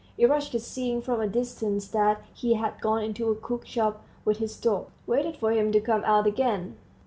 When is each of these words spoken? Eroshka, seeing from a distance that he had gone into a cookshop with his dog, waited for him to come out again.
Eroshka, 0.17 0.59
seeing 0.59 0.99
from 0.99 1.21
a 1.21 1.27
distance 1.27 1.87
that 1.89 2.23
he 2.33 2.55
had 2.55 2.81
gone 2.81 3.03
into 3.03 3.29
a 3.29 3.35
cookshop 3.35 4.01
with 4.25 4.37
his 4.37 4.57
dog, 4.59 4.87
waited 5.05 5.37
for 5.37 5.51
him 5.51 5.71
to 5.71 5.79
come 5.79 6.01
out 6.05 6.25
again. 6.25 6.75